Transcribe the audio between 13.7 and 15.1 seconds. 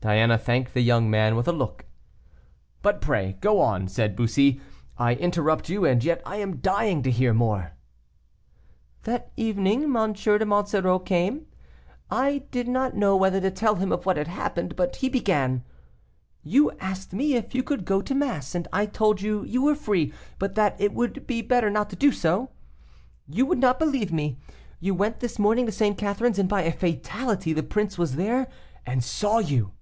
him of what had happened, but he